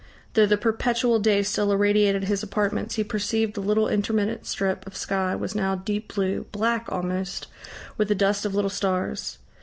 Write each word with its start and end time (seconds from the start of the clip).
Though 0.33 0.47
the 0.47 0.57
perpetual 0.57 1.19
day 1.19 1.43
still 1.43 1.71
irradiated 1.71 2.23
his 2.23 2.41
apartments, 2.41 2.95
he 2.95 3.03
perceived 3.03 3.53
the 3.53 3.61
little 3.61 3.87
intermittent 3.87 4.47
strip 4.47 4.87
of 4.87 4.97
sky 4.97 5.35
was 5.35 5.53
now 5.53 5.75
deep 5.75 6.15
blue 6.15 6.47
black 6.51 6.87
almost, 6.91 7.45
with 7.99 8.09
a 8.09 8.15
dust 8.15 8.43
of 8.43 8.55
little 8.55 8.71
stars.... 8.71 9.37